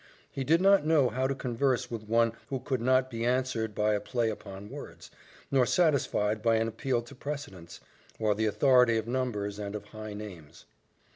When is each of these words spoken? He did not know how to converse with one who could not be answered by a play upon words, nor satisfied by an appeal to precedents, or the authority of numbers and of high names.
He 0.31 0.43
did 0.43 0.61
not 0.61 0.83
know 0.83 1.09
how 1.09 1.27
to 1.27 1.35
converse 1.35 1.91
with 1.91 2.07
one 2.09 2.31
who 2.49 2.59
could 2.59 2.81
not 2.81 3.11
be 3.11 3.23
answered 3.23 3.75
by 3.75 3.93
a 3.93 3.99
play 3.99 4.31
upon 4.31 4.67
words, 4.67 5.11
nor 5.51 5.63
satisfied 5.67 6.41
by 6.41 6.55
an 6.55 6.67
appeal 6.67 7.03
to 7.03 7.13
precedents, 7.13 7.81
or 8.17 8.33
the 8.33 8.47
authority 8.47 8.97
of 8.97 9.07
numbers 9.07 9.59
and 9.59 9.75
of 9.75 9.85
high 9.89 10.15
names. 10.15 10.65